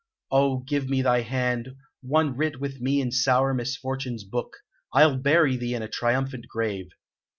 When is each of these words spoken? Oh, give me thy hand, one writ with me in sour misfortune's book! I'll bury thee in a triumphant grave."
Oh, 0.31 0.57
give 0.57 0.89
me 0.89 1.03
thy 1.03 1.21
hand, 1.21 1.75
one 2.01 2.35
writ 2.35 2.59
with 2.59 2.81
me 2.81 3.01
in 3.01 3.11
sour 3.11 3.53
misfortune's 3.53 4.23
book! 4.23 4.57
I'll 4.91 5.15
bury 5.17 5.57
thee 5.57 5.75
in 5.75 5.83
a 5.83 5.87
triumphant 5.87 6.47
grave." 6.47 6.89